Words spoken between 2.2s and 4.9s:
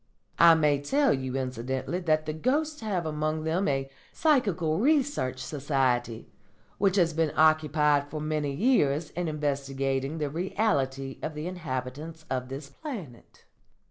the ghosts have among them a Psychical